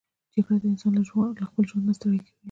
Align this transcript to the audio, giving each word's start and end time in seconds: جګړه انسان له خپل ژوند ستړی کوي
جګړه 0.33 0.57
انسان 0.71 0.93
له 1.39 1.45
خپل 1.49 1.63
ژوند 1.69 1.87
ستړی 1.97 2.19
کوي 2.25 2.31